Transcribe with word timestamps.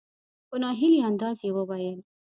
په 0.49 0.55
نا 0.61 0.69
هیلي 0.79 0.99
انداز 1.09 1.37
یې 1.45 1.51
وویل. 1.55 1.99